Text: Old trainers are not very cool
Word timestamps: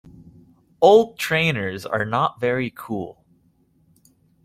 Old 0.81 1.19
trainers 1.19 1.85
are 1.85 2.05
not 2.05 2.39
very 2.39 2.73
cool 2.75 3.23